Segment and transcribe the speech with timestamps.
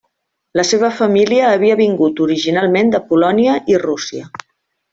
[0.59, 4.27] La seva família havia vingut originalment de Polònia i Rússia.